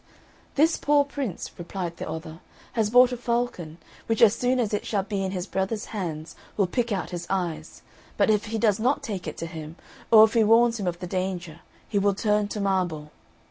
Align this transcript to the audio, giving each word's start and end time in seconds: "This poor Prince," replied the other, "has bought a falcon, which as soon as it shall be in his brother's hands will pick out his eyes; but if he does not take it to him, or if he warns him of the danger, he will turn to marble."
"This 0.55 0.77
poor 0.77 1.05
Prince," 1.05 1.51
replied 1.59 1.97
the 1.97 2.09
other, 2.09 2.39
"has 2.73 2.89
bought 2.89 3.11
a 3.11 3.17
falcon, 3.17 3.77
which 4.07 4.23
as 4.23 4.33
soon 4.33 4.59
as 4.59 4.73
it 4.73 4.83
shall 4.83 5.03
be 5.03 5.23
in 5.23 5.29
his 5.29 5.45
brother's 5.45 5.85
hands 5.93 6.35
will 6.57 6.65
pick 6.65 6.91
out 6.91 7.11
his 7.11 7.27
eyes; 7.29 7.83
but 8.17 8.31
if 8.31 8.45
he 8.45 8.57
does 8.57 8.79
not 8.79 9.03
take 9.03 9.27
it 9.27 9.37
to 9.37 9.45
him, 9.45 9.75
or 10.09 10.23
if 10.23 10.33
he 10.33 10.43
warns 10.43 10.79
him 10.79 10.87
of 10.87 10.97
the 10.97 11.05
danger, 11.05 11.59
he 11.87 11.99
will 11.99 12.15
turn 12.15 12.47
to 12.47 12.59
marble." 12.59 13.11